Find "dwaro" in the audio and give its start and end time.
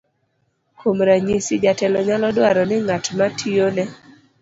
2.37-2.63